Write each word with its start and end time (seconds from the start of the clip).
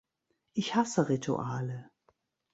Ich 0.53 0.73
hasse 0.73 1.09
Rituale. 1.09 1.91